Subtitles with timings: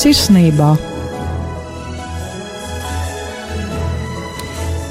[0.00, 0.68] sirsnībā.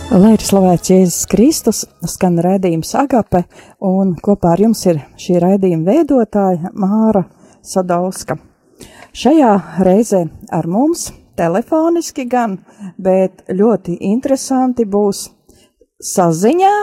[0.10, 3.44] Lai ir slavēts Jēzus Kristus, skan raidījums Agape,
[3.86, 7.24] un kopā ar jums ir šī raidījuma veidotāja Māra
[7.66, 8.38] Sadauska.
[9.18, 9.54] Šajā
[9.88, 11.08] reizē ar mums
[11.40, 12.60] telefoniski gan,
[13.02, 15.26] bet ļoti interesanti būs
[16.06, 16.76] saziņā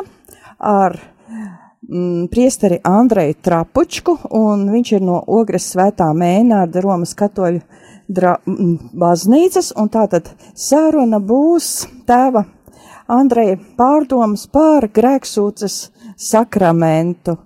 [0.72, 0.98] ar
[2.30, 7.62] priesteri Andreju Trapučku, un viņš ir no Ogres svētā mēnārda Romas katoļu
[8.08, 12.44] dra, mm, baznīcas, un tātad sēruna būs tēva
[13.06, 17.36] Andreja pārdomas par grēksūces sakramentu.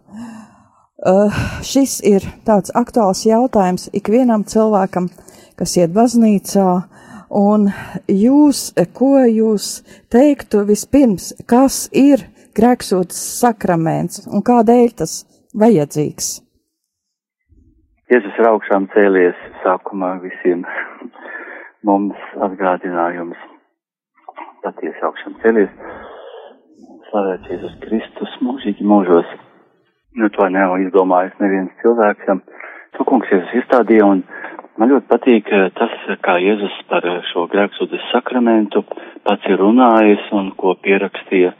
[1.01, 1.33] Uh,
[1.64, 5.09] šis ir tāds aktuāls jautājums ikvienam cilvēkam,
[5.57, 6.83] kas iet baznīcā,
[7.31, 7.70] un
[8.09, 9.81] jūs, ko jūs
[10.12, 15.20] teiktu vispirms, kas ir grēksūces sakraments un kādēļ tas
[15.56, 16.31] vajadzīgs?
[18.11, 20.65] Jēzus ir augšām cēlies sākumā visiem
[21.87, 23.39] mums atgādinājums
[24.65, 25.70] patiesi augšām celies.
[27.11, 29.31] Slavēts Jēzus Kristus mūžīgi mūžos.
[30.19, 32.29] Nu, to nav izdomājis neviens cilvēks.
[32.97, 34.25] To kungs Jēzus izstādīja un
[34.81, 35.95] man ļoti patīk eh, tas,
[36.27, 38.85] kā Jēzus par eh, šo grēksūdes sakramentu
[39.27, 41.55] pats ir runājis un ko pierakstīja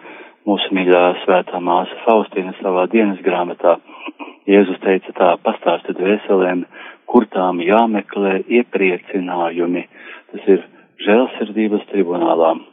[0.49, 3.79] mūsu mīļā svētā māsa Faustīna savā dienas grāmatā.
[4.51, 6.65] Jēzus teica tā, pastāstiet vēselēm,
[7.11, 9.87] kur tām jāmeklē iepriecinājumi.
[10.33, 10.67] Tas ir
[11.07, 12.65] žēlsirdības tribunālām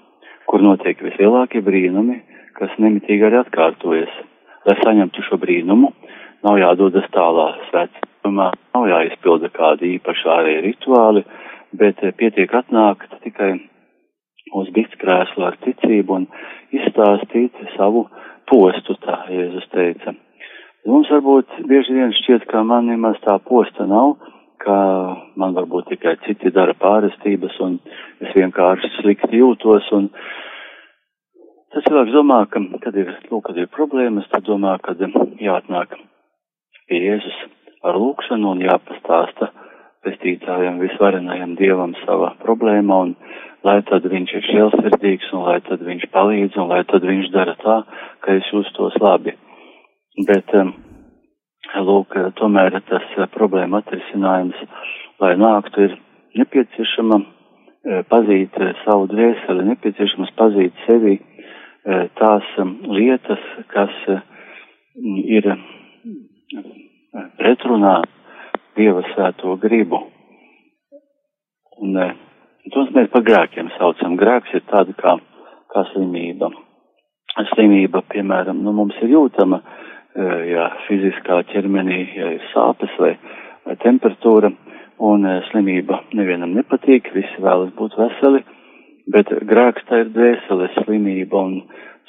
[0.48, 2.22] kur notiek vislielākie brīnumi,
[2.58, 4.14] kas nemitīgi arī atkārtojas.
[4.68, 5.92] Lai saņemtu šo brīnumu,
[6.48, 11.24] nav jādodas tālā svētceļumā, nav jāizpilda kādi īpaši ārēji rituāli,
[11.78, 13.54] bet pietiek atnākt tikai
[14.56, 16.28] uz biktskrēslu ar ticību un
[16.76, 18.08] izstāstīt savu
[18.48, 20.16] postu, tā Jēzus teica.
[20.88, 24.16] Mums varbūt bieži vien šķiet, ka man nemaz tā posta nav,
[24.64, 24.76] ka
[25.40, 27.80] man varbūt tikai citi dara pārestības un
[28.24, 30.10] es vienkārši slikti jūtos un
[31.74, 35.98] tas cilvēks domā, ka, kad ir, lūk, kad ir problēmas, tad domā, ka jāatnāk
[36.88, 37.40] pie Jēzus
[37.84, 39.52] ar lūkšanu un jāpastāsta
[40.08, 43.16] pestītājiem visvarenajam Dievam savā problēmā un
[43.68, 47.56] lai tad viņš ir žēlsirdīgs un lai tad viņš palīdz un lai tad viņš dara
[47.62, 47.78] tā,
[48.24, 49.36] ka es jūtos labi.
[50.28, 50.54] Bet
[51.76, 54.60] lūk, tomēr tas eh, problēma atrisinājums,
[55.22, 55.96] lai nāktu, ir
[56.40, 61.20] nepieciešama eh, pazīt eh, savu dvēseli, nepieciešams pazīt sevi
[62.20, 62.44] tās
[62.84, 63.94] lietas, kas
[65.24, 65.46] ir
[67.40, 67.94] pretrunā
[68.76, 70.02] Dieva svēto gribu.
[71.80, 71.96] Un
[72.74, 74.16] tos mēs par grēkiem saucam.
[74.20, 75.18] Grēks ir tāda kā,
[75.74, 76.52] kā slimība.
[77.54, 79.62] Slimība, piemēram, nu, mums ir jūtama,
[80.18, 83.12] Eh, ja fiziskā ķermenī ja ir sāpes vai,
[83.68, 84.50] vai temperatūra,
[85.06, 88.42] un eh, slimība nevienam nepatīk, visi vēlas būt veseli,
[89.14, 91.60] bet grēks tā ir dvēseles slimība, un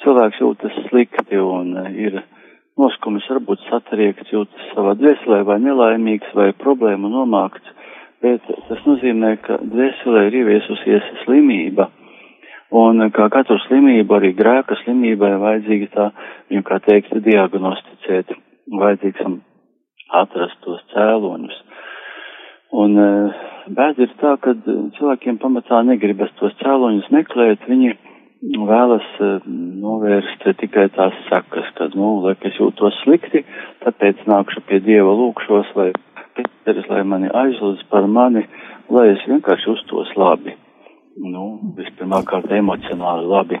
[0.01, 2.17] cilvēks jūtas slikti un eh, ir
[2.81, 7.77] noskumis, varbūt satriekts, jūtas savā dvēselē vai nelaimīgs vai problēmu nomākts,
[8.23, 11.89] bet tas nozīmē, ka dvēselē ir ieviesusies slimība.
[12.79, 16.09] Un kā katru slimību, arī grēka slimībai vajadzīga tā,
[16.51, 18.35] viņu kā teikt, diagnosticēt,
[18.69, 19.39] vajadzīgs
[20.21, 21.57] atrast tos cēloņus.
[22.77, 22.99] Un
[23.73, 24.53] bēda ir tā, ka
[24.97, 27.95] cilvēkiem pamatā negribas tos cēloņus meklēt, viņi
[28.69, 29.07] vēlas
[29.81, 33.43] novērst tikai tās sakas, ka, nu, lai es jūtos slikti,
[33.83, 35.89] tāpēc nākšu pie Dieva lūkšos vai
[36.39, 38.47] Pēteris, lai mani aizlūdz par mani,
[38.89, 40.55] lai es vienkārši uztos labi
[41.19, 43.59] nu, vispirmkārt emocionāli labi.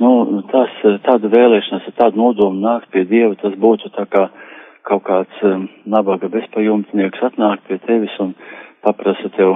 [0.00, 0.72] Nu, tas,
[1.06, 4.26] tāda vēlēšanās, tāda nodoma nākt pie Dieva, tas būtu tā kā
[4.84, 8.34] kaut kāds um, nabaga bezpajumtnieks atnāk pie tevis un
[8.84, 9.54] paprasa tev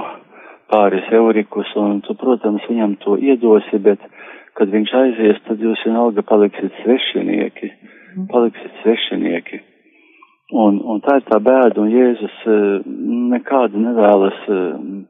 [0.72, 4.00] pāris eurikus, un tu, protams, viņam to iedosi, bet,
[4.56, 8.30] kad viņš aizies, tad jūs vienalga paliksit svešinieki, mhm.
[8.30, 9.62] paliksit svešinieki.
[10.48, 12.84] Un, un tā ir tā bēda, un Jēzus uh,
[13.34, 14.60] nekādu nevēlas uh,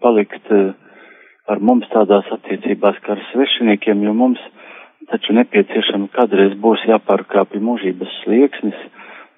[0.02, 0.72] palikt uh,
[1.48, 4.42] ar mums tādās attiecībās kā ar svešiniekiem, jo mums
[5.08, 8.80] taču nepieciešami kādreiz būs jāpārkāpja mūžības slieksnis,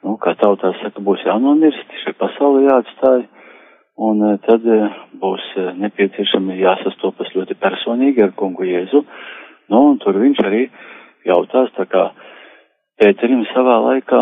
[0.05, 3.23] nu, kā tautā saka, būs jānomirst, šai pasauli jāatstāj,
[4.09, 9.05] un eh, tad eh, būs eh, nepieciešami jāsastopas ļoti personīgi ar kungu Jēzu,
[9.71, 10.67] nu, un tur viņš arī
[11.29, 12.11] jautās, tā kā
[13.01, 14.19] Pēterim savā laikā,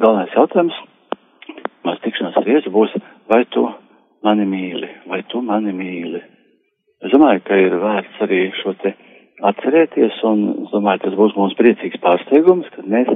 [0.00, 0.76] galvenais jautājums,
[1.86, 2.94] mās tikšanās ar Jēzu būs,
[3.32, 3.64] vai tu
[4.26, 6.22] mani mīli, vai tu mani mīli.
[7.04, 8.94] Es domāju, ka ir vērts arī šo te
[9.46, 13.10] atcerēties, un es domāju, tas būs mums priecīgs pārsteigums, kad mēs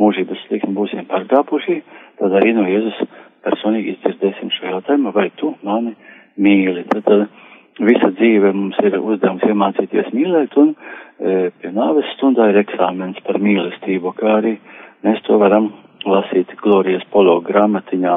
[0.00, 1.78] mūžības slikni būsim pārkāpuši,
[2.20, 3.00] tad arī no Jēzus
[3.44, 5.94] personīgi izdzirdēsim šo jautājumu, vai tu mani
[6.40, 6.84] mīli.
[6.90, 12.60] Tad, tad visa dzīve mums ir uzdevums iemācīties mīlēt, un e, pie nāves stundā ir
[12.64, 14.56] eksāmens par mīlestību, kā arī
[15.04, 15.72] mēs to varam
[16.08, 18.14] lasīt Glorijas polo grāmatiņā.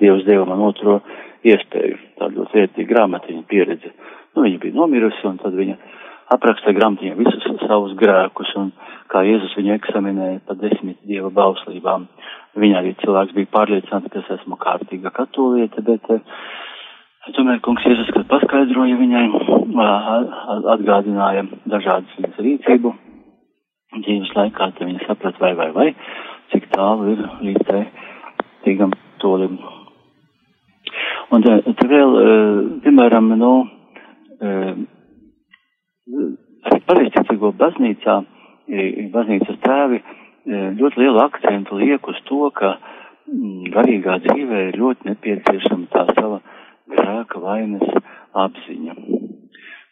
[0.00, 0.98] Dievs deva man otro
[1.46, 3.92] iespēju, tādu ļoti vērtīgu grāmatiņu pieredzi.
[4.34, 5.76] Nu, viņa bija nomirusi, un tad viņa
[6.34, 8.72] apraksta grāmatiņā visus savus grēkus, un
[9.12, 12.06] kā Jēzus viņu eksaminēja pa desmit dieva bauslībām.
[12.58, 16.08] Viņa arī cilvēks bija pārliecināts, ka es esmu kārtīga katoliete, bet
[17.36, 19.26] tomēr kungs Jēzus, kad paskaidroja viņai,
[20.76, 22.94] atgādināja dažādas viņas rīcību
[23.96, 25.88] dzīves laikā, tad viņa saprat vai vai vai,
[26.52, 27.82] cik tālu ir līdz tai
[28.64, 29.58] tīgam tolim.
[31.34, 32.14] Un te, te vēl,
[32.84, 33.52] piemēram, nu,
[36.68, 38.14] arī pareizticīgo baznīcā,
[39.12, 40.00] baznīcas tēvi
[40.78, 42.76] ļoti lielu akcentu liek uz to, ka
[43.28, 46.40] mm, garīgā dzīvē ir ļoti nepieciešama tā sava
[46.88, 47.88] grēka vainas
[48.46, 48.96] apziņa.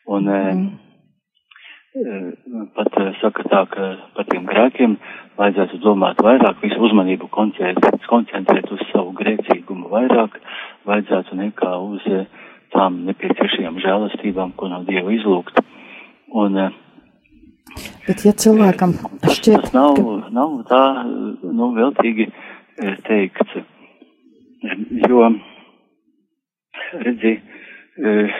[0.06, 0.67] Un mm.
[2.77, 4.97] Pat saka tā, ka par tiem grēkiem
[5.39, 10.37] vajadzētu domāt vairāk, visu uzmanību koncentrēt, koncentrēt uz savu grēcīgumu vairāk,
[10.89, 12.05] vajadzētu nekā uz
[12.75, 15.63] tām nepieciešamām žēlastībām, ko no Dieva izlūgt.
[16.37, 16.83] Un, eh,
[18.07, 18.93] Bet, ja cilvēkam
[19.27, 20.31] šķiet, tas nav, ka...
[20.33, 20.83] nav tā,
[21.43, 23.57] nu, veltīgi eh, teikts,
[25.09, 25.31] jo,
[27.05, 27.33] redzi,
[28.01, 28.37] eh,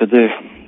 [0.00, 0.16] kad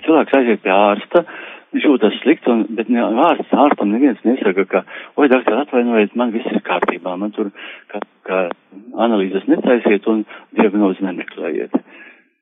[0.07, 1.25] cilvēks aiziet pie ārsta,
[1.73, 4.85] viņš jūtas slikti, un, bet ne, ārsts, ārstam neviens nesaka, ka,
[5.17, 7.53] oi, doktor, atvainojiet, man viss ir kārtībā, man tur,
[7.93, 8.45] kā, kā
[9.07, 10.27] analīzes netaisiet un
[10.59, 11.83] diagnozi nemeklējiet.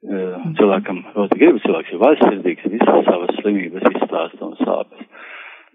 [0.00, 0.54] Mm.
[0.56, 5.02] cilvēkam ļoti grib, cilvēks ir vaļsirdīgs, visas savas slimības izstāsta un sāpes.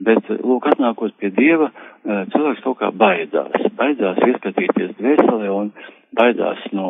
[0.02, 1.70] Bet, lūk, atnākot pie Dieva,
[2.04, 5.70] cilvēks kaut kā baidās, baidās ieskatīties dvēselē un
[6.18, 6.90] baidās no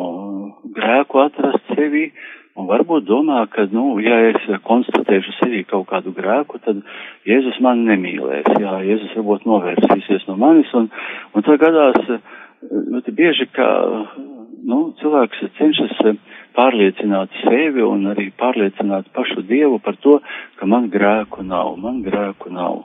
[0.78, 2.08] grēku atrast sevi,
[2.56, 6.80] un varbūt domā, ka, nu, ja es konstatēšu sevī kaut kādu grēku, tad
[7.28, 10.88] Jēzus man nemīlēs, jā, Jēzus varbūt novērsīsies no manis, un,
[11.34, 12.10] un tad gadās
[12.66, 13.68] ļoti bieži, ka,
[14.66, 16.00] nu, cilvēks cenšas
[16.56, 20.18] pārliecināt sevi un arī pārliecināt pašu Dievu par to,
[20.56, 22.84] ka man grēku nav, man grēku nav.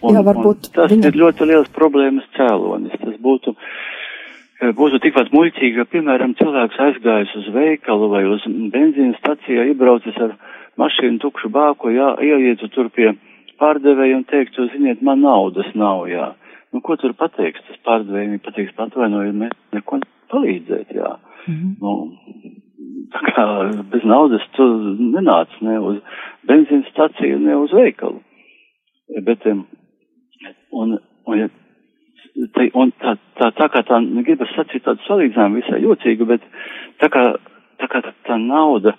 [0.00, 1.10] Un, Jā, varbūt tas viņa...
[1.10, 2.96] ir ļoti liels problēmas cēlonis.
[3.02, 3.54] Tas būtu,
[4.60, 10.36] būtu tikpat muļķīgi, ka, piemēram, cilvēks aizgājis uz veikalu vai uz benzīna stacijā, iebraucis ar
[10.80, 13.14] mašīnu tukšu bāku, jā, ieietu tur pie
[13.60, 16.32] pārdevēja un teiktu, ziniet, man naudas nav, jā.
[16.72, 18.38] Nu, ko tur pateiks tas pārdevējiem?
[18.44, 21.16] Pateiks, atvainojiet, mēs neko palīdzēt, jā.
[21.48, 21.72] Mm -hmm.
[21.80, 21.92] nu,
[23.14, 23.44] tā kā
[23.92, 24.66] bez naudas tu
[25.16, 25.98] nenāc ne uz
[26.46, 28.20] benzīna staciju, ne uz veikalu.
[29.26, 29.46] Bet,
[30.70, 31.50] un, un,
[32.54, 36.44] te, un tā, tā, tā kā tā, gribas sacīt tādu salīdzinājumu visai jocīgu, bet
[37.02, 37.24] tā kā
[37.80, 38.96] tā, kā tā, tā nauda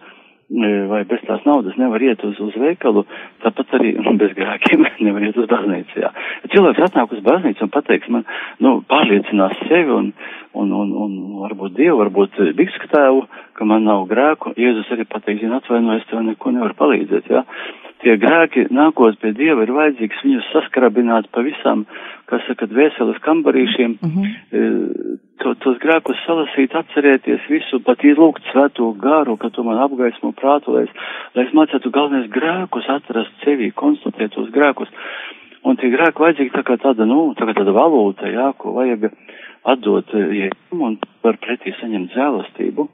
[0.52, 3.06] vai bez tās naudas nevar iet uz, uz veikalu,
[3.40, 6.02] tāpat arī nu, bez grēkiem nevar iet uz baznīcu.
[6.04, 6.12] Jā.
[6.52, 8.26] Cilvēks atnāk uz baznīcu un pateiks man,
[8.60, 10.12] nu, pārliecinās sevi un,
[10.52, 11.14] un, un, un
[11.46, 13.24] varbūt Dievu, varbūt Bikska tēvu,
[13.56, 14.52] ka man nav grēku.
[14.60, 17.46] Jēzus arī pateiks, zina, atvainojies, tev neko nevar palīdzēt, jā.
[18.02, 21.84] Tie grēki, nākot pie Dieva, ir vajadzīgs viņus saskrabināt pa visam,
[22.32, 25.20] kas saka, dvēseles kambarīšiem, mm -hmm.
[25.44, 30.74] to, tos grēkus salasīt, atcerēties visu, pat izlūgt svēto garu, ka tu man apgaismo prātu,
[30.74, 30.96] lai es,
[31.36, 34.90] lai es mācētu galvenais grēkus atrast sevi, konstatēt tos grēkus.
[35.68, 39.12] Un tie grēki vajadzīgi tā kā tāda, nu, tā kā tāda valūta, jā, ko vajag
[39.70, 42.88] atdot jēgum un var pretī saņemt zēlastību.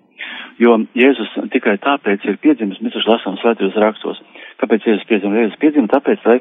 [0.59, 4.19] Jo Jēzus tikai tāpēc ir piedzimis, mēs taču lasām svētajos rakstos.
[4.61, 5.37] Kāpēc Jēzus piedzima?
[5.43, 6.39] Jēzus piedzima tāpēc, lai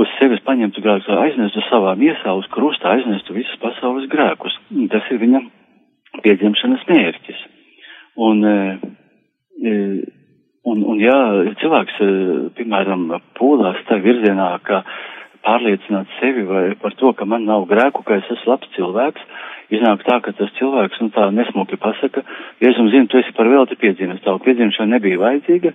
[0.00, 4.56] uz sevis paņemtu grēkus, lai aiznestu savā miesā uz krusta, aiznestu visus pasaules grēkus.
[4.94, 5.42] Tas ir viņa
[6.24, 7.44] piedzimšanas mērķis.
[8.22, 8.56] Un, e,
[9.60, 9.76] e,
[10.68, 11.16] un, un ja
[11.60, 12.10] cilvēks, e,
[12.58, 14.82] piemēram, pūlās tā virzienā, ka
[15.42, 19.24] pārliecināt sevi vai par to, ka man nav grēku, ka es esmu labs cilvēks,
[19.74, 22.22] iznāk tā, ka tas cilvēks, nu tā nesmuki pasaka,
[22.62, 25.74] Jēzus zina, tu esi par velti piedzimis, tavu piedzimšana nebija vajadzīga,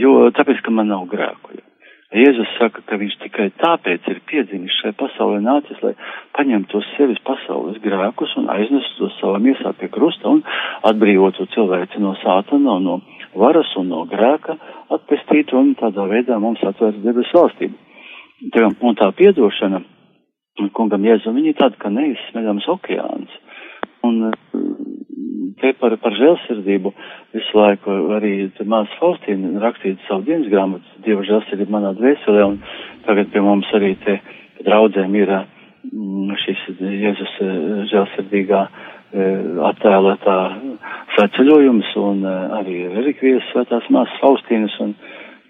[0.00, 1.60] jo tāpēc, ka man nav grēku.
[2.12, 5.94] Jēzus saka, ka viņš tikai tāpēc ir piedzimis šai pasaulē nācis, lai
[6.36, 10.42] paņemtu uz sevis pasaules grēkus un aiznestu to savā miesā pie krusta un
[10.90, 12.98] atbrīvotu cilvēci no sātana un no
[13.38, 14.56] varas un no grēka,
[14.92, 17.78] atpestītu un tādā veidā mums atvērtu debesu valstību.
[18.82, 19.82] Un tā piedošana
[20.76, 23.36] kungam Jēzum, viņi ir tāda, ka neizsmeļams okeāns.
[24.04, 24.32] Un
[25.62, 26.92] te par, par žēlsirdību
[27.36, 28.34] visu laiku arī
[28.68, 32.58] māsa Faustīna rakstīja savu dienas grāmatu, Dieva žēlsirdība manā dvēselē, un
[33.06, 34.18] tagad pie mums arī te
[34.66, 35.34] draudzēm ir
[36.42, 37.38] šis Jēzus
[37.90, 38.66] žēlsirdīgā
[39.12, 40.36] attēlotā
[41.14, 44.94] svētceļojums un arī relikvijas svētās māsas Faustīnas un,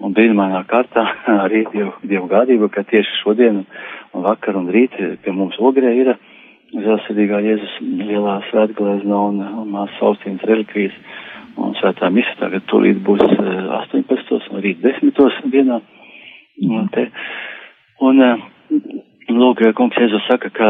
[0.03, 1.05] un brīnumainā kārtā
[1.45, 3.63] arī Dievu, Dievu gādība, ka tieši šodien
[4.13, 6.15] un vakar un rīt pie mums ogrē ir
[6.73, 7.77] žēlsirdīgā Jēzus
[8.09, 10.99] lielā svētglēzna un, un māsas Faustīnas relikvijas
[11.61, 14.43] un svētā misa tagad tūlīt būs 18.
[14.51, 15.51] un rīt 10.
[15.53, 15.81] dienā.
[16.63, 17.07] Un, te,
[18.05, 18.21] un
[19.39, 20.69] lūk, kungs Jēzus saka, ka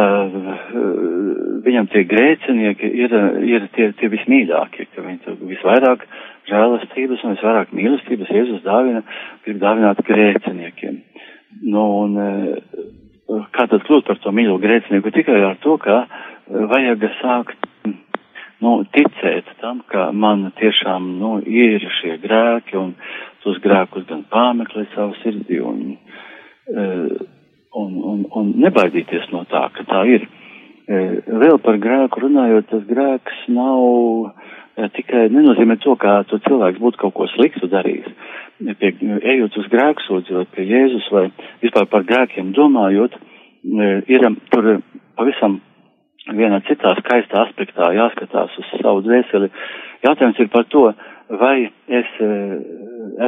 [1.67, 3.15] viņam tie grēcinieki ir,
[3.49, 6.05] ir tie, tie vismīļākie, ka viņi visvairāk
[6.51, 9.05] žēlastības un visvairāk mīlestības Jēzus dāvina,
[9.47, 11.01] grib dāvināt grēciniekiem.
[11.63, 15.13] Nu, un kā tad kļūt par to mīļo grēcinieku?
[15.15, 16.05] Tikai ar to, ka
[16.49, 17.69] vajag sākt
[18.63, 22.95] nu, ticēt tam, ka man tiešām, nu, ir šie grēki un
[23.43, 25.97] tos grēkus gan pāmeklēt savu sirdī un,
[26.71, 27.09] uh,
[27.79, 30.27] un, un, un nebaidīties no tā, ka tā ir.
[30.83, 36.81] Uh, vēl par grēku runājot, tas grēks nav uh, tikai nenozīmē to, ka tu cilvēks
[36.83, 38.09] būtu kaut ko sliktu darījis.
[38.79, 38.93] Pie,
[39.35, 41.27] ejot uz grēksūdzi vai pie Jēzus vai
[41.65, 43.17] vispār par grēkiem domājot,
[44.07, 44.69] ir tur
[45.19, 45.61] pavisam
[46.31, 49.51] vienā citā skaistā aspektā jāskatās uz savu dvēseli.
[50.07, 50.85] Jautājums ir par to,
[51.41, 52.11] vai es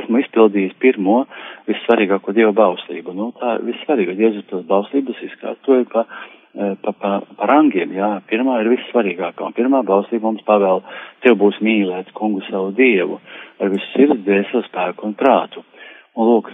[0.01, 1.25] esmu izpildījis pirmo
[1.69, 3.15] vissvarīgāko Dieva bauslību.
[3.17, 6.07] Nu, tā vissvarīgāk, Jēzus tos bauslības izkārtoja pa,
[6.55, 8.11] eh, pa, pa, pa rangiem, jā.
[8.31, 10.83] Pirmā ir vissvarīgākā, un pirmā bauslība mums pavēl,
[11.27, 13.21] tev būs mīlēt kungu savu Dievu
[13.61, 15.65] ar visu sirds, dvēseli, spēku un prātu.
[16.15, 16.53] Un lūk,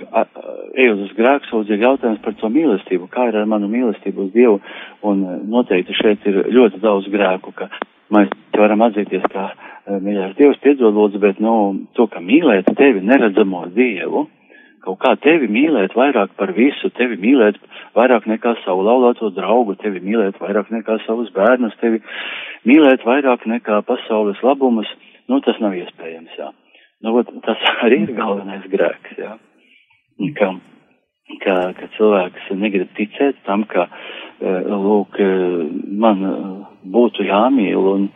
[0.80, 4.60] ejot uz grēksūdzi, ir jautājums par to mīlestību, kā ir ar manu mīlestību uz Dievu,
[5.04, 5.20] un
[5.52, 7.68] noteikti šeit ir ļoti daudz grēku, ka
[8.14, 9.50] mēs varam atzīties, ka
[10.02, 11.54] mīļais Dievs piedod lūdzu, bet, nu,
[11.96, 14.26] to, ka mīlēt tevi neredzamo Dievu,
[14.84, 17.60] kaut kā tevi mīlēt vairāk par visu, tevi mīlēt
[17.96, 22.00] vairāk nekā savu laulāto draugu, tevi mīlēt vairāk nekā savus bērnus, tevi
[22.68, 24.88] mīlēt vairāk nekā pasaules labumus,
[25.28, 26.50] nu, tas nav iespējams, jā.
[27.04, 29.36] Nu, tas arī ir galvenais grēks, jā
[30.36, 30.50] ka,
[31.44, 33.86] ka, ka cilvēks negrib ticēt tam, ka,
[34.40, 35.20] eh, lūk,
[36.02, 36.24] man
[36.84, 38.06] būtu jāmīl un,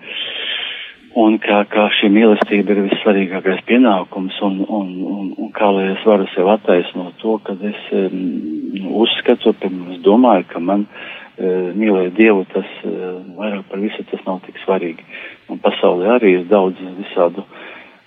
[1.20, 6.06] un ka, ka šī mīlestība ir vissvarīgākais pienākums un, un, un, un kā lai es
[6.08, 12.46] varu sev attaisnot to, kad es um, uzskatu, pirms domāju, ka man uh, mīlēt Dievu
[12.54, 15.04] tas uh, vairāk par visu tas nav tik svarīgi.
[15.52, 17.44] Un pasaulē arī ir daudz visādu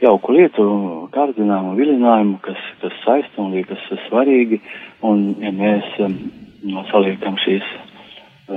[0.02, 0.66] jauku lietu,
[1.14, 4.62] kārdinājumu, vilinājumu, kas, kas saista un liekas svarīgi.
[5.06, 6.18] Un, ja mēs um,
[6.92, 7.66] saliekam šīs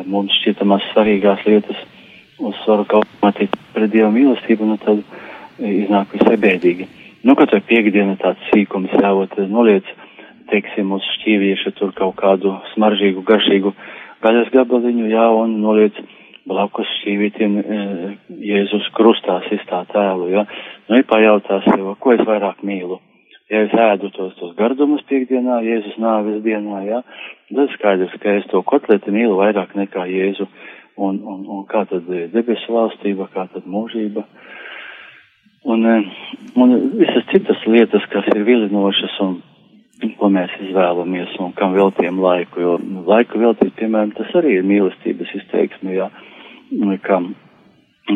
[0.07, 1.81] mums šķietamās svarīgās lietas
[2.41, 3.33] uz svaru kaut kā
[3.75, 5.03] pret Dieva mīlestību, nu tad
[5.61, 6.87] iznāk visai bēdīgi.
[7.27, 9.85] Nu, kad vai piekdiena tāds sīkums ļaut noliec,
[10.51, 13.75] teiksim, uz šķīvieša tur kaut kādu smaržīgu, garšīgu
[14.25, 16.01] gaļas gabaliņu, jā, un noliec
[16.49, 17.83] blakus šķīvītiem e,
[18.49, 20.47] Jēzus krustā sistā tēlu, ja?
[20.89, 22.99] Nu, ir pajautās sev, ko es vairāk mīlu.
[23.50, 27.00] Ja es ēdu tos, tos gardumus piekdienā, Jēzus nāves dienā, ja?
[27.50, 30.47] Tad skaidrs, ka es to kotleti mīlu vairāk nekā Jēzu.
[31.00, 34.23] Un, un, un kā tad debesu valstība, kā tad mūžība.
[35.73, 35.95] Un, e,
[36.62, 39.40] un visas citas lietas, kas ir vilinošas un
[40.21, 42.76] ko mēs izvēlamies un kam veltījam laiku, jo
[43.09, 46.07] laiku veltīt, piemēram, tas arī ir mīlestības izteiksme, jā.
[47.02, 47.19] Kā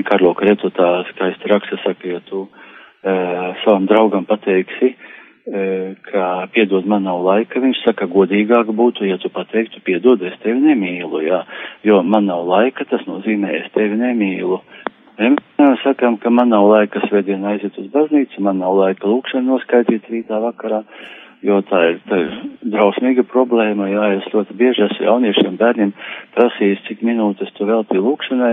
[0.06, 3.16] Karlo Kretu tā skaisti raksta, saka, ja tu e,
[3.64, 5.13] savam draugam pateiksi, e,
[5.44, 10.56] ka piedod man nav laika, viņš saka, godīgāk būtu, ja tu pateiktu, piedod, es tevi
[10.60, 11.42] nemīlu, jā,
[11.84, 14.62] jo man nav laika, tas nozīmē, es tevi nemīlu.
[15.18, 20.08] Mēs sakām, ka man nav laika svētdien aiziet uz baznīcu, man nav laika lūkšanu noskaitīt
[20.10, 20.82] rītā vakarā
[21.44, 22.32] jo tā ir, tā ir
[22.72, 25.92] drausmīga problēma, jā, es ļoti bieži esmu jauniešiem bērniem
[26.36, 28.52] prasījis, cik minūtes tu veltīji lūkšanai,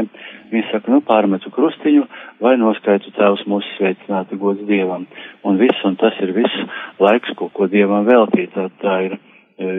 [0.51, 2.03] viņi saka, nu, pārmetu krustiņu
[2.43, 5.07] vai noskaitu tēvs mūsu sveicinātu gods Dievam.
[5.47, 9.21] Un viss, un tas ir viss laiks, ko, ko Dievam veltīt, tā, tā ir e,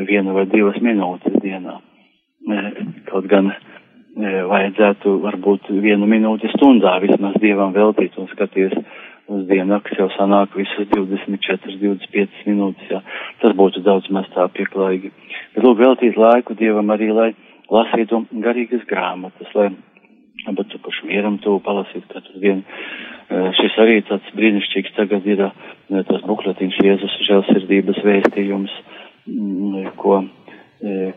[0.08, 1.76] viena vai divas minūtes dienā.
[2.48, 2.62] E,
[3.10, 3.52] kaut gan
[4.16, 8.74] vajadzētu varbūt vienu minūti stundā vismaz Dievam veltīt un skaties,
[9.32, 13.00] uz dienu naktis jau sanāk visas 24, 25 minūtes, jā.
[13.40, 15.12] Tas būtu daudz maz tā pieklājīgi.
[15.54, 17.30] Bet lūk, veltīt laiku Dievam arī, lai
[17.72, 19.70] lasītu garīgas grāmatas, lai
[20.50, 22.62] būtu pašu mieram to palasīt katru dienu.
[23.56, 25.46] Šis arī tāds brīnišķīgs tagad ir
[25.88, 28.74] tas bukletiņš Jēzus žēlsirdības vēstījums,
[29.30, 30.20] mm, ko,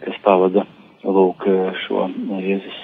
[0.06, 0.64] kas pavada
[1.06, 1.46] lūk
[1.86, 2.08] šo
[2.42, 2.82] Jēzus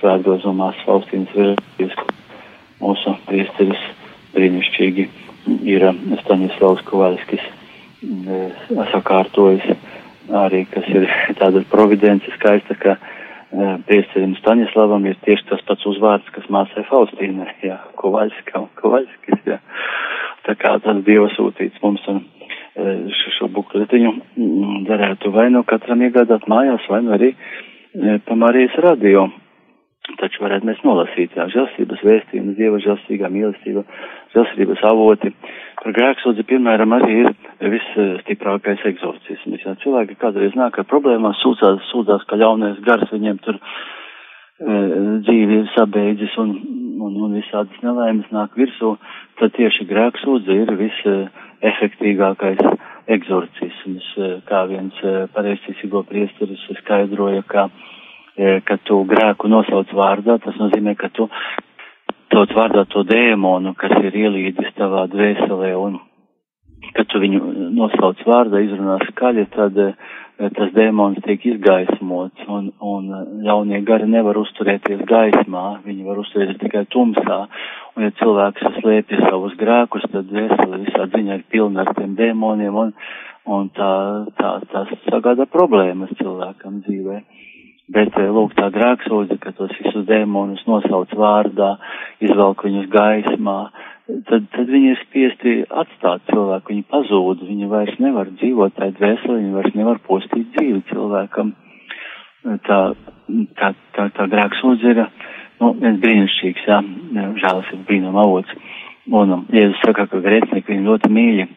[0.00, 2.14] svētgozumās Faustīnas vēstījums
[2.82, 3.84] mūsu priesteris
[4.34, 5.08] brīnišķīgi
[5.68, 5.86] ir
[6.22, 7.44] Staņislavs Kovaļskis
[8.04, 9.74] mm, sakārtojis
[10.44, 11.08] arī, kas ir
[11.40, 12.96] tāda providence skaista, ka
[13.88, 19.60] priesterim Staņislavam ir tieši tas pats uzvārds, kas māsai Faustīnai, jā, Kovaļskam, Kovaļskis, jā.
[20.44, 22.24] Tā kā tas Dieva sūtīts mums un
[22.74, 27.32] šo bukletiņu mm, darētu vai nu katram iegādāt mājās, vai nu arī
[28.26, 29.28] pa Marijas radio.
[30.20, 33.86] Taču varētu mēs nolasīt, jā, žēlstības vēstījums, Dieva žēlstīgā mīlestība,
[34.34, 35.30] žēlstības avoti.
[35.80, 39.64] Par grēksodzi, piemēram, arī ir visstiprākais egzorcisms.
[39.64, 44.76] Jā, cilvēki kādreiz nāk ar problēmām, sūdzās, sūdzās, ka ļaunais gars viņiem tur e,
[45.24, 46.52] dzīvi ir sabeidzis un,
[47.00, 48.98] un, un visādas nelaimes nāk virsū,
[49.40, 50.76] tad tieši grēksodze ir
[51.64, 52.62] visefektīgākais
[53.14, 54.06] egzorcisms,
[54.48, 55.02] kā viens
[55.34, 57.68] pareizticīgo priesteris skaidroja, ka
[58.34, 61.28] E, ka tu grēku nosauc vārdā, tas nozīmē, ka tu
[62.34, 66.00] sauc vārdā to dēmonu, kas ir ielīdis tavā dvēselē, un
[66.96, 67.38] kad tu viņu
[67.76, 69.92] nosauc vārdā, izrunā skaļi, tad e,
[70.36, 73.10] tas dēmons tiek izgaismots, un, un
[73.46, 77.38] ļaunie gari nevar uzturēties gaismā, viņi var uzturēties tikai tumsā,
[77.94, 82.80] un ja cilvēks slēpja savus grēkus, tad dvēsele visā ziņā ir pilna ar tiem dēmoniem,
[82.82, 82.92] un,
[83.46, 83.92] un tā,
[84.40, 87.22] tā, tas sagādā problēmas cilvēkam dzīvē.
[87.92, 91.74] Bet, eh, lūk, tā grēksūdze, ka tos visus dēmonus nosauc vārdā,
[92.24, 93.58] izvelk viņus gaismā,
[94.30, 99.36] tad, tad viņi ir spiesti atstāt cilvēku, viņi pazūd, viņi vairs nevar dzīvot tajā dvēselē,
[99.36, 101.52] viņi vairs nevar postīt dzīvi cilvēkam.
[102.64, 102.80] Tā,
[103.60, 105.04] tā, tā, tā grēksūdze ir,
[105.60, 106.80] nu, viens brīnišķīgs, jā,
[107.44, 108.56] žēlas ir brīnuma avots.
[109.12, 111.48] Un um, Jēzus saka, ka grēcinieki viņu ļoti mīļi,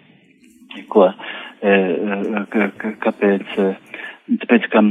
[0.92, 1.08] ko,
[1.64, 1.76] e,
[3.04, 3.54] kāpēc,
[4.44, 4.84] tāpēc, ka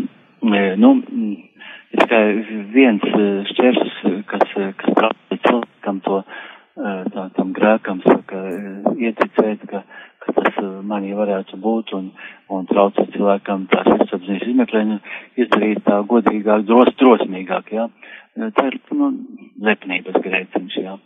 [0.83, 0.93] nu,
[1.93, 2.25] ir tikai
[2.75, 3.05] viens
[3.53, 3.97] šķērs,
[4.31, 6.21] kas, kas prasa cilvēkam to,
[7.15, 8.43] tā, tam grēkam, saka,
[8.97, 9.83] ieticēt, ka,
[10.25, 12.11] ka tas manī varētu būt un,
[12.53, 15.01] un traucēt cilvēkam tās sirdsapziņas izmeklēšanu,
[15.45, 17.89] izdarīt tā godīgāk, dros, drosmīgāk, jā.
[18.37, 19.13] Tā ir, nu,
[19.65, 20.97] lepnības grēciņš, jā.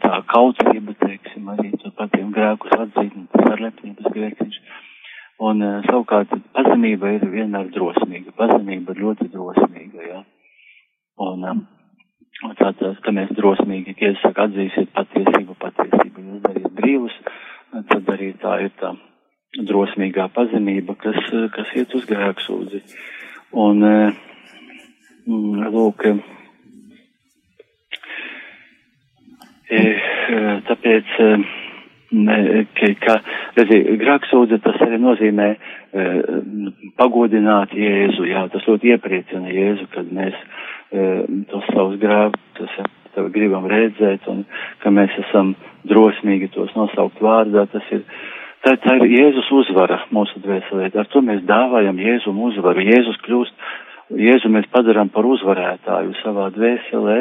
[0.00, 4.62] Tā kautrība, teiksim, arī to patiem grēkus atzīt, tas ir lepnības grēciņš.
[5.40, 8.34] Un uh, savukārt pazemība ir vienmēr drosmīga.
[8.36, 10.18] Pazemība ir ļoti drosmīga, jā.
[11.20, 11.62] Un, um,
[12.44, 17.16] un tātad, ka mēs drosmīgi, saku, atzīsiet patiesību, patiesību, jūs dariet brīvus,
[17.92, 18.92] tad arī tā ir tā
[19.70, 21.20] drosmīgā pazemība, kas,
[21.56, 22.82] kas iet uz grēksūdzi.
[23.64, 24.20] Un, uh,
[25.72, 26.04] lūk,
[30.68, 31.16] tāpēc,
[32.10, 33.16] ka, ka
[33.58, 36.06] redzi, grāksūdze tas arī nozīmē e,
[36.98, 41.04] pagodināt Jēzu, jā, tas ļoti iepriecina Jēzu, kad mēs e,
[41.52, 42.80] tos savus grēkus
[43.34, 44.44] gribam redzēt un
[44.82, 45.54] ka mēs esam
[45.88, 48.02] drosmīgi tos nosaukt vārdā, tas ir,
[48.64, 53.66] tā, tā ir Jēzus uzvara mūsu dvēselē, ar to mēs dāvājam Jēzum uzvaru, Jēzus kļūst,
[54.18, 57.18] Jēzu mēs padaram par uzvarētāju savā dvēselē,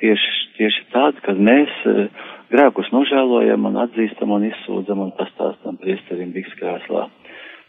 [0.00, 2.06] tieši, tieši tādu, kad mēs uh,
[2.52, 7.08] grēkus nožēlojam un atzīstam un izsūdzam un pastāstam priesterim bikskrēslā.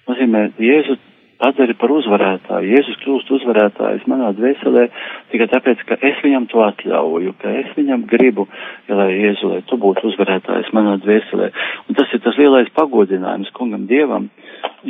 [0.10, 0.98] Nozīmē, Jēzu
[1.44, 2.72] padari par uzvarētāju.
[2.72, 4.86] Jēzus kļūst uzvarētājs manā dvēselē
[5.34, 8.48] tikai tāpēc, ka es viņam to atļauju, ka es viņam gribu,
[8.88, 11.50] ja lai Jēzu, lai tu būtu uzvarētājs manā dvēselē.
[11.88, 14.30] Un tas ir tas lielais pagodinājums kungam Dievam,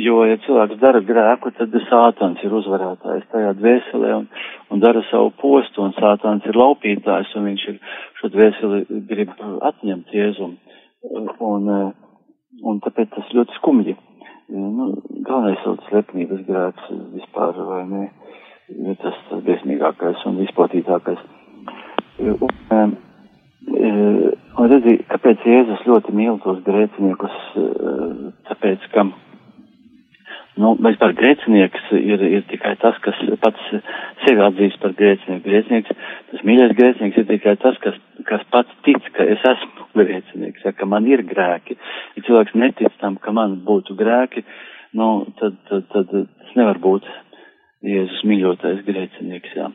[0.00, 4.30] jo, ja cilvēks dara grēku, tad sātans ir uzvarētājs tajā dvēselē un,
[4.70, 7.78] un dara savu postu, un sātans ir laupītājs, un viņš ir
[8.20, 9.36] šo dvēseli grib
[9.70, 10.58] atņemt Jēzum.
[11.44, 11.70] Un,
[12.64, 13.96] un tāpēc tas ļoti skumji
[14.48, 18.04] nu, galvenais jau tas lepnības grēks vispār, vai ne,
[18.68, 21.22] ir tas, tas briesmīgākais un izplatītākais.
[22.20, 22.96] Un,
[23.64, 27.38] un redzi, kāpēc Jēzus ļoti mīl tos grēciniekus,
[28.50, 29.08] tāpēc, ka
[30.54, 33.62] Nu, vispār grēcinieks ir, ir tikai tas, kas pats
[34.22, 35.42] sevi atzīst par grēcinieku.
[35.48, 40.62] Grēcinieks, tas mīļais grēcinieks ir tikai tas, kas, kas pats tic, ka es esmu grēcinieks,
[40.62, 41.74] ja, ka man ir grēki.
[42.14, 44.44] Ja cilvēks netic tam, ka man būtu grēki,
[44.94, 47.08] nu, tad, tad, tad tas nevar būt
[47.84, 49.72] Jēzus mīļotais grēcinieks, jā.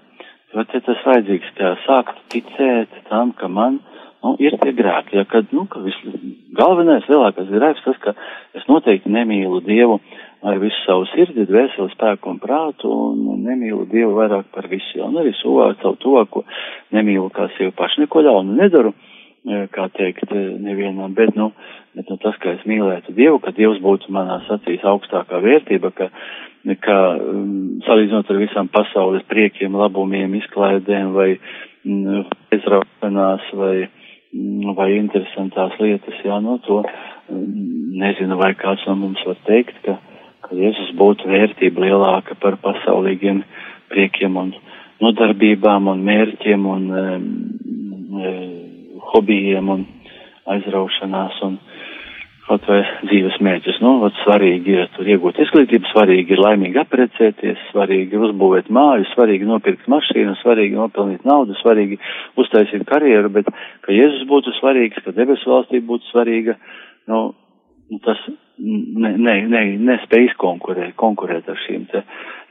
[0.55, 3.81] Bet ja tas vajadzīgs, kā sākt ticēt tam, ka man,
[4.23, 6.15] nu, ir tie grēki, ja, kad, nu, ka viss
[6.57, 8.15] galvenais, lielākais grēks tas, ka
[8.57, 9.99] es noteikti nemīlu Dievu
[10.45, 15.19] ar visu savu sirdi, dvēseli, spēku un prātu un nemīlu Dievu vairāk par visu, un
[15.19, 16.45] arī suvākt savu tuvāko,
[16.95, 21.51] nemīlu kā sevi pašu, neko ļaunu nedaru, e, kā teikt, e, nevienam, bet, nu,
[21.95, 26.09] bet, nu, tas, ka es mīlētu Dievu, ka Dievs būtu manās acīs augstākā vērtība, ka,
[26.83, 31.29] ka um, salīdzinot ar visām pasaules priekiem, labumiem, izklaidēm vai
[31.83, 33.75] mm, aizraušanās vai,
[34.77, 39.97] vai interesantās lietas, jā, no to mm, nezinu, vai kāds no mums var teikt, ka
[40.49, 43.43] ka Jēzus būtu vērtība lielāka par pasaulīgiem
[43.93, 44.51] priekiem un
[45.03, 47.27] nodarbībām un mērķiem un um,
[49.11, 49.85] hobijiem un
[50.49, 51.59] aizraušanās un
[52.49, 53.77] kaut vai dzīves mērķus.
[53.83, 59.05] Nu, vat svarīgi ir tur iegūt izglītību, svarīgi ir laimīgi aprecēties, svarīgi ir uzbūvēt māju,
[59.11, 61.99] svarīgi nopirkt mašīnu, svarīgi nopelnīt naudu, svarīgi
[62.41, 63.51] uztaisīt karjeru, bet
[63.85, 66.57] ka Jēzus būtu svarīgs, ka debesu valstī būtu svarīga,
[67.11, 67.21] nu,
[68.05, 68.23] tas
[68.57, 72.03] ne, ne, ne, nespēj izkonkurēt, konkurēt ar šīm te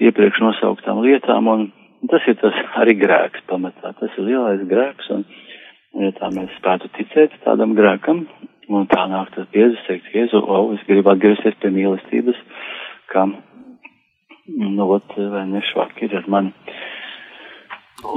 [0.07, 1.69] iepriekš nosauktām lietām, un
[2.11, 5.27] tas ir tas arī grēks pamatā, tas ir lielais grēks, un,
[6.05, 8.27] ja tā mēs spētu ticēt tādam grēkam,
[8.69, 12.37] Un tā nāk tas Jēzus teikt, Jēzu, o, es gribu atgriezties pie mīlestības,
[13.09, 16.53] kā, nu, ot, vai nešvāk ir ar mani.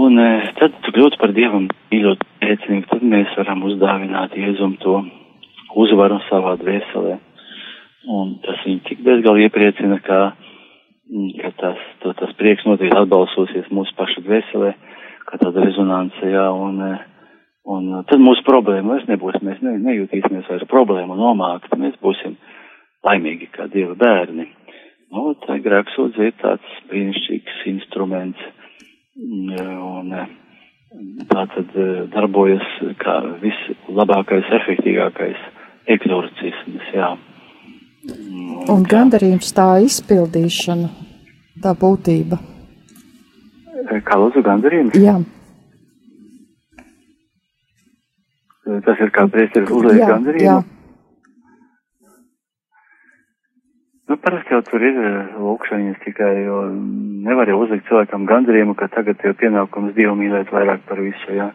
[0.02, 0.28] Un e,
[0.60, 4.98] tad tu kļūtu par Dievam mīļot liecinieku, tad mēs varam uzdāvināt Jēzum to
[5.80, 7.16] uzvaru savā dvēselē.
[8.12, 10.20] Un tas viņu tik bezgalīgi iepriecina, ka,
[11.40, 14.76] ka tas, to, tas prieks noteikti atbalsosies mūsu pašu dvēselē,
[15.30, 16.94] kā tāda rezonance, jā, un, e,
[17.70, 22.38] Un uh, tad mūsu problēma vairs nebūs, mēs ne, nejūtīsimies vairs problēmu nomākti, mēs būsim
[23.06, 24.48] laimīgi kā Dieva bērni.
[25.12, 28.42] Nu, tā grēksūdze ir tāds brīnišķīgs instruments,
[29.20, 30.32] mm, un uh,
[31.30, 32.66] tā tad uh, darbojas
[33.02, 35.44] kā vislabākais, efektīgākais
[35.92, 37.12] eksorcisms, jā.
[38.10, 40.90] Un, un gandarījums tā izpildīšana,
[41.62, 42.40] tā būtība.
[44.08, 44.98] Kā lūdzu gandarījums?
[44.98, 45.20] Jā.
[48.92, 50.64] Tas ir kā priesteris uzliek gandarījumu.
[54.12, 56.58] Nu, parasti jau tur ir eh, lūkšanas tikai, jo
[57.24, 61.46] nevar jau uzlikt cilvēkam gandarījumu, ka tagad tev pienākums Dievu mīlēt vairāk par visu, jā.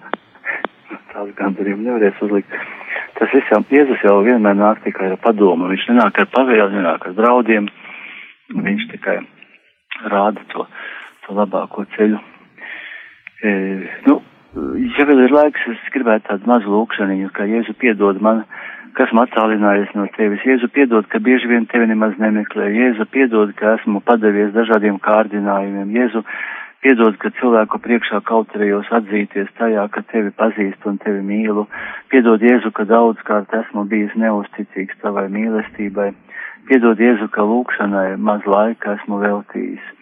[1.12, 2.56] Tās gandarījumu nevarēs uzlikt.
[3.18, 7.04] Tas viss jau, Jēzus jau vienmēr nāk tikai ar padomu, viņš nenāk ar pavēli, nenāk
[7.10, 7.68] ar draudiem,
[8.54, 9.18] viņš tikai
[10.14, 10.64] rāda to,
[11.26, 12.22] to labāko ceļu.
[13.44, 13.52] E,
[14.08, 14.22] nu,
[14.56, 18.44] ja vēl ir laiks, es gribētu tādu mazu lūkšaniņu, ka Jēzu piedod man,
[18.96, 20.44] kas man attālinājies no tevis.
[20.48, 22.70] Jēzu piedod, ka bieži vien tevi nemaz nemeklē.
[22.72, 25.92] Jēzu piedod, ka esmu padavies dažādiem kārdinājumiem.
[25.98, 26.24] Jēzu
[26.84, 31.66] piedod, ka cilvēku priekšā kautrējos atzīties tajā, ka tevi pazīstu un tevi mīlu.
[32.12, 36.12] Piedod Jēzu, ka daudzkārt esmu bijis neusticīgs tavai mīlestībai.
[36.70, 39.92] Piedod Jēzu, ka lūkšanai maz laika esmu veltījis.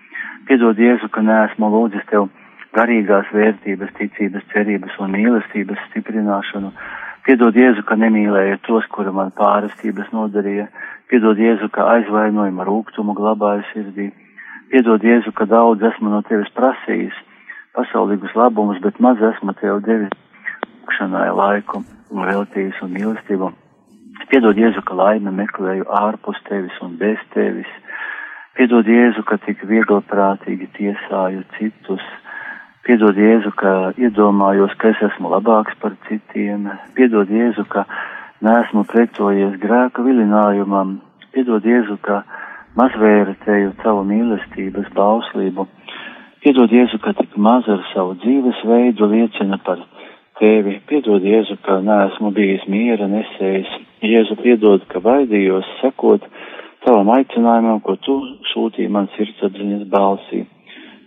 [0.46, 2.30] Piedod Jēzu, ka neesmu lūdzis tev
[2.74, 6.72] garīgās vērtības, ticības, cerības un mīlestības stiprināšanu.
[7.24, 10.66] Piedod Jēzu, ka nemīlēja tos, kura man pārestības nodarīja.
[11.08, 14.10] Piedod Jēzu, ka aizvainojumu rūgtumu glabāju sirdī.
[14.72, 17.16] Piedod Jēzu, ka daudz esmu no tevis prasījis
[17.74, 20.12] pasaulīgus labumus, bet maz esmu tev devis
[20.84, 23.50] lūkšanai laiku un veltījis un mīlestību.
[24.30, 27.70] Piedod Jēzu, ka laime meklēju ārpus tevis un bez tevis.
[28.58, 32.04] Piedod Jēzu, ka tik viegli prātīgi tiesāju citus
[32.84, 36.66] Piedod Jēzu, ka iedomājos, ka es esmu labāks par citiem.
[36.92, 37.86] Piedod Jēzu, ka
[38.44, 40.98] neesmu pretojies grēka vilinājumam.
[41.32, 42.18] Piedod Jēzu, ka
[42.76, 45.64] mazvērtēju tavu mīlestības bauslību.
[46.44, 49.80] Piedod Jēzu, ka tik maz ar savu dzīves veidu liecina par
[50.42, 50.76] tevi.
[50.84, 53.70] Piedod Jēzu, ka neesmu bijis miera nesējis.
[54.04, 56.28] Jēzu piedod, ka baidījos sekot
[56.84, 58.20] tavam aicinājumam, ko tu
[58.52, 60.44] sūtīji man sirdsapziņas balsī.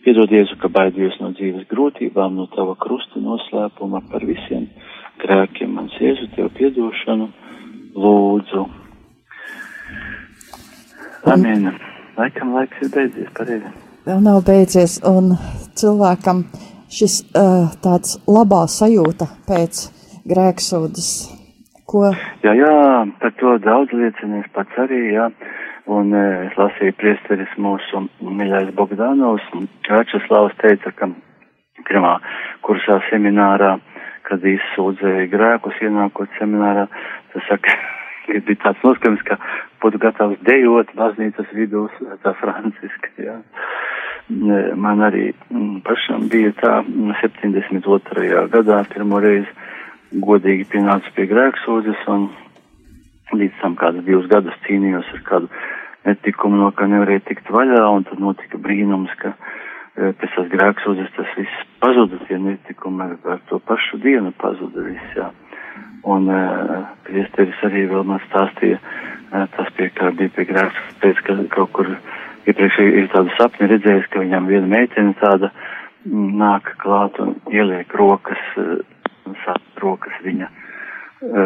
[0.06, 4.70] Piedod Jēzu, ka baidījos no dzīves grūtībām, no tava krusta noslēpuma par visiem
[5.24, 5.74] grēkiem.
[5.78, 7.28] Mans Jēzu, tev piedošanu
[7.98, 8.64] lūdzu.
[11.34, 11.72] Amen.
[12.18, 13.74] Laikam laiks ir beidzies, pareizi.
[14.08, 15.34] Vēl nav beidzies, un
[15.78, 16.46] cilvēkam
[16.94, 19.82] šis uh, tāds labā sajūta pēc
[20.28, 21.10] grēksūdas,
[21.88, 22.04] ko.
[22.43, 22.73] Jā, jā,
[23.21, 25.30] par to daudz liecinies pats arī, jā.
[25.88, 29.45] Un e, es lasīju priesteris mūsu mīļais Bogdanovs,
[29.88, 31.10] Čačeslavs teica, ka
[31.88, 32.17] pirmā
[32.67, 33.78] kursā seminārā,
[34.28, 36.89] kad izsūdzēja grēkus ienākot seminārā,
[37.32, 37.78] tas saka,
[38.28, 39.39] ka bija tāds noskams, ka
[39.84, 41.88] būtu gatavs dejot baznīcas vidū,
[42.26, 43.39] tā franciska, jā.
[44.28, 45.30] E, man arī
[45.88, 46.82] pašam bija tā
[47.23, 48.43] 72.
[48.52, 49.66] gadā pirmo reizi
[50.12, 52.30] godīgi pienāca pie grēksūdzes un
[53.36, 55.50] līdz tam kādus divus gadus cīnījos ar kādu
[56.08, 61.12] netikumu, no kā nevarēja tikt vaļā, un tad notika brīnums, ka e, pēc tās grēksūdzes
[61.17, 65.28] tas viss pazuda, tie netikumi ar, ar to pašu dienu pazuda viss, jā.
[66.08, 66.39] Un e,
[67.10, 71.74] priesteris arī vēl man stāstīja, e, tas pie kā bija pie grēks, pēc, ka kaut
[71.76, 71.91] kur
[72.48, 75.52] iepriekš ir tādu sapni redzējis, ka viņam viena meitene tāda
[76.08, 78.39] nāk klāt un ieliek rokas,
[79.43, 80.50] sāp rokas viņa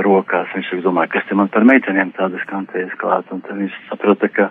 [0.05, 0.51] rokās.
[0.55, 4.49] Viņš domāja, kas te man par meitenēm tādas kantējas klāt, un tad viņš saprota, ka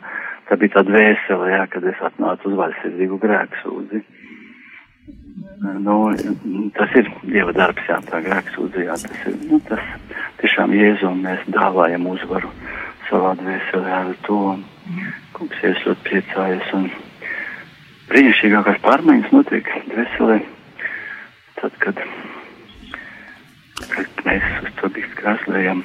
[0.48, 4.02] tā bija tāda vēsele, jā, kad es atnācu uz vaļsirdīgu grēku sūdzi.
[5.60, 5.96] Nu,
[6.76, 8.96] tas ir Dieva darbs, jā, tā grēks sūdzījā.
[9.02, 9.82] Tas ir, nu, tas
[10.40, 12.50] tiešām Jēzum mēs dāvājam uzvaru
[13.10, 14.40] savā dvēselē ar to.
[15.36, 16.88] Kungs Jēzus ļoti priecājas un
[18.10, 20.40] brīnišķīgākās pārmaiņas notiek dvēselē.
[21.60, 22.00] Tad, kad,
[23.94, 25.82] kad mēs uz to bīst krāslējam.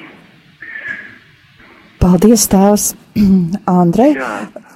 [2.05, 2.91] Paldies, Tēvs,
[3.81, 4.27] Andrei, jā,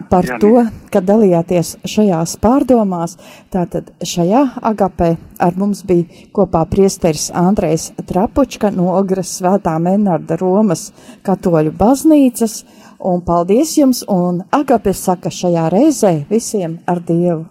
[0.09, 3.13] par jā, to, ka dalījāties šajās pārdomās.
[3.53, 10.87] Tātad šajā agapē ar mums bija kopā priesteris Andrejs Trapučka no Ogras svētā Menarda Romas
[11.27, 12.63] katoļu baznīcas.
[13.05, 17.45] Un paldies jums, un agape saka šajā reizē visiem ar Dievu.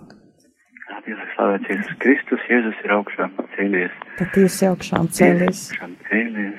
[1.39, 3.93] Slavēts Jēzus Kristus, Jēzus ir augšām cēlies.
[4.19, 5.71] Patiesi augšām cēlies.
[5.71, 6.59] Augšām cēlies.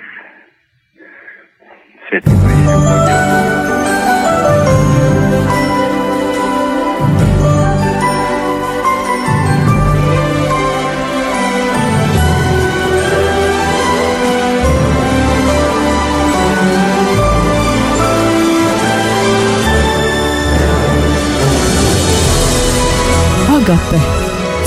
[23.60, 24.19] Agape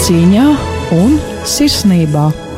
[0.03, 0.45] cīņā
[0.97, 1.13] un
[1.47, 2.52] sirsnībā.